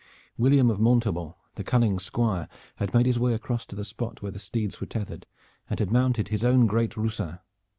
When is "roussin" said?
6.97-7.37